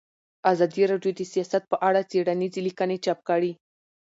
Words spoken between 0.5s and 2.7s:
ازادي راډیو د سیاست په اړه څېړنیزې